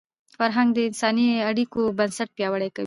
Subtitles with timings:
[0.37, 2.79] فرهنګ د انساني اړیکو بنسټ پیاوړی کوي.